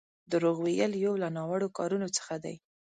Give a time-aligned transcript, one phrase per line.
[0.31, 2.55] دروغ ويل يو له ناوړو کارونو څخه دی.